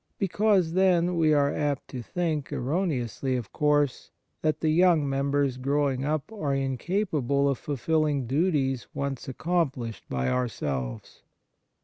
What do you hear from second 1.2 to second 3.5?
are apt to think errone ously,